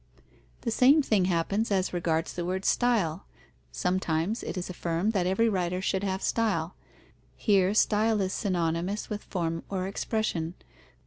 The 0.61 0.71
same 0.71 1.03
thing 1.03 1.25
happens 1.25 1.69
as 1.69 1.93
regards 1.93 2.33
the 2.33 2.43
word 2.43 2.65
style. 2.65 3.27
Sometimes 3.71 4.41
it 4.41 4.57
is 4.57 4.67
affirmed 4.67 5.13
that 5.13 5.27
every 5.27 5.47
writer 5.47 5.79
should 5.79 6.03
have 6.03 6.23
style. 6.23 6.73
Here 7.35 7.75
style 7.75 8.19
is 8.19 8.33
synonymous 8.33 9.11
with 9.11 9.23
form 9.25 9.61
or 9.69 9.85
expression. 9.87 10.55